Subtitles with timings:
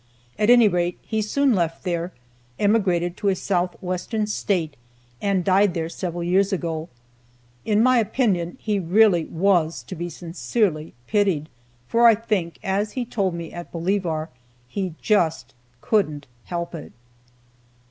[0.39, 2.11] At any rate, he soon left there,
[2.57, 4.75] emigrated to a southwestern State,
[5.21, 6.89] and died there several years ago.
[7.65, 11.49] In my opinion, he really was to be sincerely pitied,
[11.87, 14.29] for I think, as he had told me at Bolivar,
[14.67, 16.93] he just "couldn't help it."